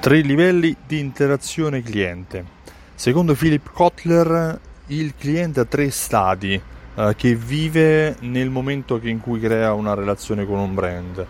Tre 0.00 0.20
livelli 0.22 0.74
di 0.86 0.98
interazione 0.98 1.82
cliente. 1.82 2.42
Secondo 2.94 3.34
Philip 3.34 3.70
Kotler, 3.70 4.58
il 4.86 5.12
cliente 5.14 5.60
ha 5.60 5.66
tre 5.66 5.90
stadi 5.90 6.58
eh, 6.94 7.14
che 7.14 7.34
vive 7.34 8.16
nel 8.20 8.48
momento 8.48 8.98
in 9.02 9.20
cui 9.20 9.38
crea 9.38 9.74
una 9.74 9.92
relazione 9.92 10.46
con 10.46 10.58
un 10.58 10.72
brand. 10.72 11.26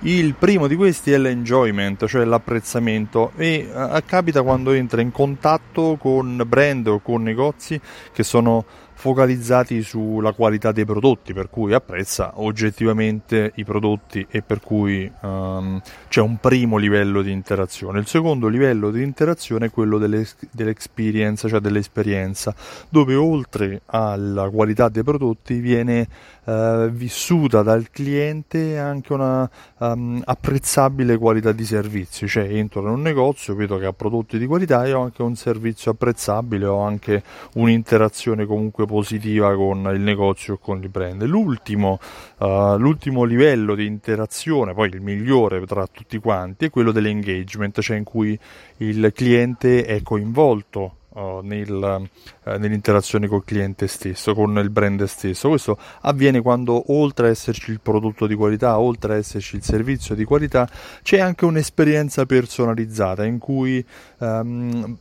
Il 0.00 0.32
primo 0.32 0.66
di 0.66 0.76
questi 0.76 1.12
è 1.12 1.18
l'enjoyment, 1.18 2.06
cioè 2.06 2.24
l'apprezzamento 2.24 3.32
e 3.36 3.68
eh, 3.70 4.02
capita 4.06 4.42
quando 4.42 4.72
entra 4.72 5.02
in 5.02 5.12
contatto 5.12 5.96
con 6.00 6.42
brand 6.46 6.86
o 6.86 7.00
con 7.00 7.22
negozi 7.22 7.78
che 8.12 8.22
sono 8.22 8.64
focalizzati 8.96 9.82
sulla 9.82 10.32
qualità 10.32 10.72
dei 10.72 10.86
prodotti, 10.86 11.34
per 11.34 11.50
cui 11.50 11.74
apprezza 11.74 12.32
oggettivamente 12.36 13.52
i 13.56 13.64
prodotti 13.64 14.26
e 14.30 14.40
per 14.40 14.60
cui 14.60 15.10
um, 15.20 15.80
c'è 16.08 16.22
un 16.22 16.38
primo 16.38 16.78
livello 16.78 17.20
di 17.20 17.30
interazione. 17.30 18.00
Il 18.00 18.06
secondo 18.06 18.48
livello 18.48 18.90
di 18.90 19.02
interazione 19.02 19.66
è 19.66 19.70
quello 19.70 19.98
delle, 19.98 20.26
dell'experience, 20.50 21.46
cioè 21.46 21.60
dell'esperienza, 21.60 22.54
dove 22.88 23.14
oltre 23.14 23.82
alla 23.86 24.48
qualità 24.48 24.88
dei 24.88 25.04
prodotti 25.04 25.60
viene 25.60 26.08
uh, 26.44 26.88
vissuta 26.88 27.62
dal 27.62 27.90
cliente 27.90 28.78
anche 28.78 29.12
una 29.12 29.48
um, 29.76 30.22
apprezzabile 30.24 31.18
qualità 31.18 31.52
di 31.52 31.66
servizio, 31.66 32.26
cioè 32.26 32.44
entro 32.44 32.80
in 32.80 32.88
un 32.88 33.02
negozio, 33.02 33.54
vedo 33.54 33.76
che 33.76 33.84
ha 33.84 33.92
prodotti 33.92 34.38
di 34.38 34.46
qualità 34.46 34.86
e 34.86 34.94
ho 34.94 35.02
anche 35.02 35.20
un 35.20 35.36
servizio 35.36 35.90
apprezzabile, 35.90 36.64
ho 36.64 36.80
anche 36.80 37.22
un'interazione 37.54 38.46
comunque 38.46 38.85
positiva 38.86 39.54
con 39.54 39.90
il 39.92 40.00
negozio 40.00 40.54
o 40.54 40.58
con 40.58 40.82
il 40.82 40.88
brand. 40.88 41.22
L'ultimo, 41.24 41.98
uh, 42.38 42.76
l'ultimo 42.78 43.24
livello 43.24 43.74
di 43.74 43.84
interazione, 43.84 44.72
poi 44.72 44.88
il 44.88 45.02
migliore 45.02 45.64
tra 45.66 45.86
tutti 45.86 46.18
quanti, 46.18 46.66
è 46.66 46.70
quello 46.70 46.92
dell'engagement, 46.92 47.80
cioè 47.80 47.98
in 47.98 48.04
cui 48.04 48.38
il 48.78 49.12
cliente 49.14 49.84
è 49.84 50.00
coinvolto 50.02 50.92
Uh, 51.16 51.40
nel, 51.42 51.70
uh, 51.70 52.58
nell'interazione 52.58 53.26
col 53.26 53.42
cliente 53.42 53.86
stesso, 53.86 54.34
con 54.34 54.58
il 54.58 54.68
brand 54.68 55.02
stesso. 55.04 55.48
Questo 55.48 55.78
avviene 56.02 56.42
quando 56.42 56.92
oltre 56.92 57.28
ad 57.28 57.32
esserci 57.32 57.70
il 57.70 57.80
prodotto 57.80 58.26
di 58.26 58.34
qualità, 58.34 58.78
oltre 58.78 59.14
ad 59.14 59.20
esserci 59.20 59.56
il 59.56 59.62
servizio 59.62 60.14
di 60.14 60.24
qualità, 60.24 60.68
c'è 61.02 61.18
anche 61.18 61.46
un'esperienza 61.46 62.26
personalizzata 62.26 63.24
in 63.24 63.38
cui 63.38 63.82
um, 64.18 64.98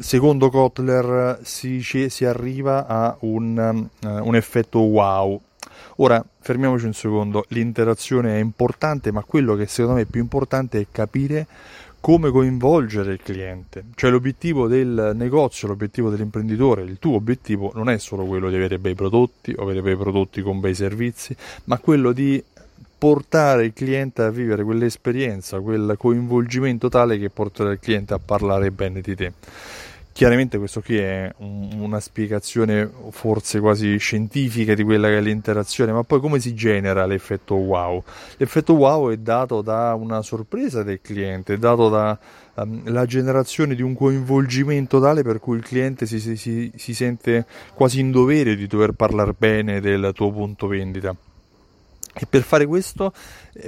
secondo 0.00 0.48
Kotler 0.48 1.40
si, 1.42 1.82
si 1.82 2.24
arriva 2.24 2.86
a 2.86 3.16
un, 3.20 3.88
uh, 4.02 4.08
un 4.08 4.34
effetto 4.34 4.80
wow. 4.80 5.40
Ora 5.96 6.24
fermiamoci 6.40 6.86
un 6.86 6.94
secondo, 6.94 7.44
l'interazione 7.48 8.36
è 8.36 8.40
importante, 8.40 9.12
ma 9.12 9.22
quello 9.22 9.54
che 9.54 9.66
secondo 9.66 9.98
me 9.98 10.02
è 10.02 10.06
più 10.06 10.20
importante 10.20 10.80
è 10.80 10.86
capire 10.90 11.46
come 12.00 12.30
coinvolgere 12.30 13.12
il 13.12 13.20
cliente. 13.22 13.84
Cioè 13.94 14.10
l'obiettivo 14.10 14.66
del 14.66 15.12
negozio, 15.14 15.68
l'obiettivo 15.68 16.08
dell'imprenditore, 16.08 16.82
il 16.82 16.98
tuo 16.98 17.16
obiettivo 17.16 17.70
non 17.74 17.90
è 17.90 17.98
solo 17.98 18.24
quello 18.24 18.48
di 18.48 18.56
avere 18.56 18.78
bei 18.78 18.94
prodotti 18.94 19.54
o 19.54 19.62
avere 19.64 19.82
bei 19.82 19.96
prodotti 19.96 20.40
con 20.40 20.60
bei 20.60 20.74
servizi, 20.74 21.36
ma 21.64 21.78
quello 21.78 22.12
di 22.12 22.42
portare 22.96 23.66
il 23.66 23.72
cliente 23.74 24.22
a 24.22 24.30
vivere 24.30 24.64
quell'esperienza, 24.64 25.60
quel 25.60 25.94
coinvolgimento 25.98 26.88
tale 26.88 27.18
che 27.18 27.28
porterà 27.28 27.72
il 27.72 27.78
cliente 27.78 28.14
a 28.14 28.18
parlare 28.18 28.70
bene 28.70 29.02
di 29.02 29.14
te. 29.14 29.32
Chiaramente 30.12 30.58
questo 30.58 30.82
qui 30.82 30.98
è 30.98 31.32
un, 31.38 31.70
una 31.78 32.00
spiegazione 32.00 32.90
forse 33.10 33.58
quasi 33.60 33.96
scientifica 33.96 34.74
di 34.74 34.82
quella 34.82 35.08
che 35.08 35.18
è 35.18 35.20
l'interazione, 35.20 35.92
ma 35.92 36.02
poi 36.02 36.20
come 36.20 36.40
si 36.40 36.52
genera 36.52 37.06
l'effetto 37.06 37.54
wow? 37.54 38.02
L'effetto 38.36 38.74
wow 38.74 39.10
è 39.10 39.16
dato 39.16 39.62
da 39.62 39.94
una 39.94 40.20
sorpresa 40.20 40.82
del 40.82 41.00
cliente, 41.00 41.54
è 41.54 41.58
dato 41.58 41.88
dalla 41.88 42.18
ehm, 42.56 42.82
um, 42.86 43.04
generazione 43.06 43.74
di 43.74 43.82
un 43.82 43.94
coinvolgimento 43.94 45.00
tale 45.00 45.22
per 45.22 45.38
cui 45.38 45.56
il 45.56 45.64
cliente 45.64 46.04
si, 46.06 46.18
si, 46.36 46.70
si 46.74 46.94
sente 46.94 47.46
quasi 47.72 48.00
in 48.00 48.10
dovere 48.10 48.56
di 48.56 48.66
dover 48.66 48.92
parlare 48.92 49.34
bene 49.36 49.80
del 49.80 50.10
tuo 50.12 50.30
punto 50.32 50.66
vendita. 50.66 51.16
E 52.12 52.26
per 52.28 52.42
fare, 52.42 52.66
questo, 52.66 53.12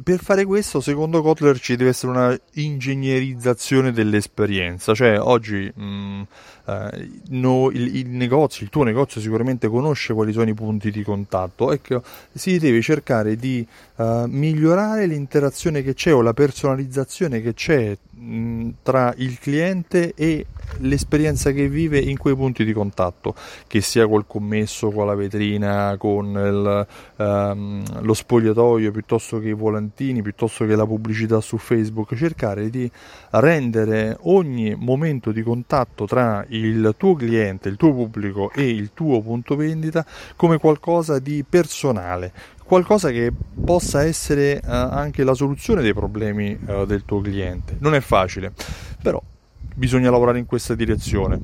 per 0.03 0.21
fare 0.21 0.45
questo, 0.45 0.81
secondo 0.81 1.23
Kotler, 1.23 1.59
ci 1.61 1.77
deve 1.77 1.91
essere 1.91 2.13
una 2.13 2.41
ingegnerizzazione 2.55 3.93
dell'esperienza. 3.93 4.95
Cioè, 4.95 5.19
oggi 5.21 5.73
mh, 5.73 5.85
mm, 5.85 6.23
eh, 6.65 7.11
no, 7.31 7.71
il, 7.71 7.97
il, 7.97 8.09
negozio, 8.09 8.65
il 8.65 8.71
tuo 8.71 8.85
negozio 8.85 9.21
sicuramente 9.21 9.69
conosce 9.69 10.13
quali 10.13 10.33
sono 10.33 10.49
i 10.49 10.55
punti 10.55 10.91
di 10.91 11.03
contatto. 11.03 11.73
Ecco, 11.73 12.03
si 12.33 12.59
deve 12.59 12.81
cercare 12.81 13.37
di 13.37 13.67
uh, 13.97 14.25
migliorare 14.27 15.07
l'interazione 15.07 15.83
che 15.83 15.95
c'è 15.95 16.15
o 16.15 16.21
la 16.21 16.35
personalizzazione 16.35 17.41
che 17.41 17.55
c'è 17.55 17.97
mh, 18.23 18.69
tra 18.83 19.13
il 19.17 19.39
cliente 19.39 20.15
e 20.15 20.47
l'esperienza 20.79 21.51
che 21.51 21.69
vive 21.69 21.99
in 21.99 22.17
quei 22.17 22.35
punti 22.35 22.65
di 22.65 22.73
contatto, 22.73 23.35
che 23.67 23.81
sia 23.81 24.07
col 24.07 24.27
commesso, 24.27 24.91
con 24.91 25.07
la 25.07 25.15
vetrina, 25.15 25.97
con 25.99 26.27
il, 26.27 26.87
um, 27.17 27.83
lo 28.01 28.15
spogliatoio, 28.15 28.91
piuttosto 28.91 29.39
che 29.39 29.49
i 29.49 29.55
volantini, 29.55 30.23
piuttosto 30.23 30.65
che 30.65 30.77
la 30.77 30.87
pubblicità 30.87 31.41
su 31.41 31.59
Facebook, 31.59 32.15
cercare 32.15 32.71
di 32.71 32.91
rendere 33.31 34.17
ogni 34.23 34.75
momento 34.79 35.33
di 35.33 35.43
contatto 35.43 36.07
tra 36.07 36.45
il 36.49 36.95
tuo 36.97 37.15
cliente, 37.15 37.69
il 37.69 37.77
tuo 37.77 37.93
pubblico 37.93 38.51
e 38.55 38.69
il 38.69 38.93
tuo 38.95 39.21
punto 39.21 39.57
vendita 39.57 40.05
come 40.37 40.59
qualcosa 40.59 41.19
di 41.19 41.45
personale, 41.49 42.33
qualcosa 42.73 43.11
che 43.11 43.31
possa 43.67 44.03
essere 44.03 44.59
uh, 44.65 44.71
anche 44.71 45.25
la 45.25 45.35
soluzione 45.35 45.83
dei 45.83 45.93
problemi 45.93 46.59
uh, 46.69 46.87
del 46.87 47.05
tuo 47.05 47.21
cliente. 47.21 47.77
Non 47.81 47.95
è 47.95 48.01
facile, 48.01 48.51
però 49.03 49.23
bisogna 49.75 50.11
lavorare 50.11 50.39
in 50.39 50.47
questa 50.47 50.75
direzione. 50.75 51.39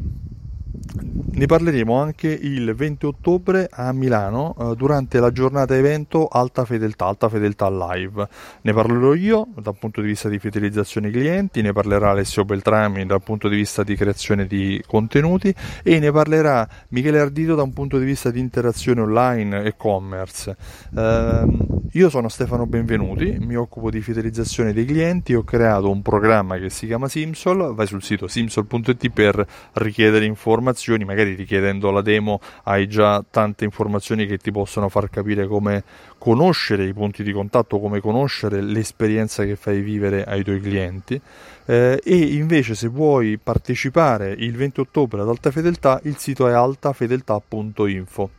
Ne 1.38 1.46
parleremo 1.46 2.00
anche 2.00 2.28
il 2.28 2.74
20 2.74 3.06
ottobre 3.06 3.68
a 3.70 3.92
Milano 3.92 4.56
eh, 4.58 4.74
durante 4.74 5.20
la 5.20 5.30
giornata 5.30 5.76
evento 5.76 6.26
Alta 6.26 6.64
Fedeltà, 6.64 7.06
Alta 7.06 7.28
Fedeltà 7.28 7.68
Live. 7.70 8.28
Ne 8.62 8.72
parlerò 8.72 9.14
io 9.14 9.46
dal 9.54 9.76
punto 9.78 10.00
di 10.00 10.08
vista 10.08 10.28
di 10.28 10.38
fidelizzazione 10.38 11.10
clienti, 11.10 11.62
ne 11.62 11.72
parlerà 11.72 12.10
Alessio 12.10 12.44
Beltrami 12.44 13.06
dal 13.06 13.22
punto 13.22 13.48
di 13.48 13.56
vista 13.56 13.84
di 13.84 13.94
creazione 13.94 14.46
di 14.46 14.82
contenuti 14.86 15.54
e 15.84 15.98
ne 15.98 16.10
parlerà 16.10 16.68
Michele 16.88 17.20
Ardito 17.20 17.54
da 17.54 17.62
un 17.62 17.72
punto 17.72 17.98
di 17.98 18.04
vista 18.04 18.30
di 18.30 18.40
interazione 18.40 19.00
online 19.02 19.62
e 19.62 19.76
commerce. 19.76 20.56
Eh, 20.96 21.76
io 21.92 22.10
sono 22.10 22.28
Stefano 22.28 22.66
Benvenuti, 22.66 23.38
mi 23.40 23.56
occupo 23.56 23.90
di 23.90 24.02
fidelizzazione 24.02 24.74
dei 24.74 24.84
clienti, 24.84 25.34
ho 25.34 25.42
creato 25.42 25.90
un 25.90 26.02
programma 26.02 26.58
che 26.58 26.68
si 26.68 26.86
chiama 26.86 27.08
Simsol, 27.08 27.74
vai 27.74 27.86
sul 27.86 28.02
sito 28.02 28.28
simsol.it 28.28 29.08
per 29.08 29.46
richiedere 29.72 30.26
informazioni, 30.26 30.76
magari 30.96 31.34
richiedendo 31.34 31.90
la 31.90 32.02
demo 32.02 32.40
hai 32.64 32.86
già 32.88 33.24
tante 33.28 33.64
informazioni 33.64 34.26
che 34.26 34.38
ti 34.38 34.50
possono 34.50 34.88
far 34.88 35.10
capire 35.10 35.46
come 35.46 35.84
conoscere 36.18 36.84
i 36.84 36.92
punti 36.92 37.22
di 37.22 37.32
contatto, 37.32 37.78
come 37.78 38.00
conoscere 38.00 38.60
l'esperienza 38.60 39.44
che 39.44 39.56
fai 39.56 39.80
vivere 39.80 40.24
ai 40.24 40.42
tuoi 40.42 40.60
clienti 40.60 41.20
eh, 41.66 42.00
e 42.02 42.16
invece 42.16 42.74
se 42.74 42.88
vuoi 42.88 43.38
partecipare 43.38 44.34
il 44.36 44.56
20 44.56 44.80
ottobre 44.80 45.20
ad 45.20 45.28
Alta 45.28 45.50
Fedeltà 45.50 46.00
il 46.04 46.16
sito 46.16 46.48
è 46.48 46.52
altafedeltà.info. 46.52 48.30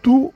Tu 0.00 0.32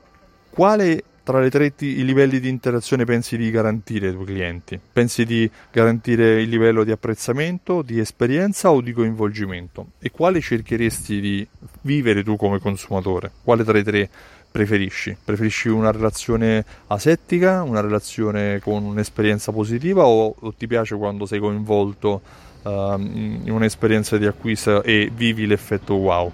quale 0.51 1.05
tra 1.25 1.41
le 1.41 1.51
tre 1.51 1.73
i 1.79 2.05
livelli 2.05 2.41
di 2.41 2.49
interazione 2.49 3.05
pensi 3.05 3.37
di 3.37 3.51
garantire 3.51 4.09
ai 4.09 4.13
tuoi 4.13 4.27
clienti? 4.27 4.81
Pensi 4.93 5.25
di 5.25 5.49
garantire 5.71 6.43
il 6.43 6.49
livello 6.49 6.83
di 6.85 6.91
apprezzamento, 6.91 7.83
di 7.83 8.01
esperienza 8.01 8.71
o 8.71 8.81
di 8.81 8.93
coinvolgimento? 8.93 9.93
E 10.01 10.11
quale 10.11 10.41
cercheresti 10.41 11.21
di 11.21 11.47
vivere 11.83 12.25
tu 12.25 12.37
come 12.37 12.59
consumatore? 12.59 13.31
Quale 13.43 13.63
tra 13.63 13.79
i 13.79 13.85
tre 13.85 14.09
preferisci? 14.51 15.17
Preferisci 15.25 15.69
una 15.69 15.93
relazione 15.93 16.65
asettica, 16.89 17.63
una 17.63 17.81
relazione 17.81 18.59
con 18.61 18.83
un'esperienza 18.85 19.53
positiva 19.53 20.05
o, 20.05 20.35
o 20.39 20.55
ti 20.55 20.67
piace 20.67 20.97
quando 20.97 21.25
sei 21.27 21.39
coinvolto 21.39 22.21
uh, 22.63 22.71
in 22.99 23.51
un'esperienza 23.51 24.19
di 24.19 24.27
acquisto 24.27 24.83
e 24.83 25.11
vivi 25.15 25.47
l'effetto 25.47 25.95
wow? 25.95 26.33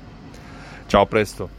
Ciao, 0.87 1.03
a 1.03 1.07
presto! 1.07 1.58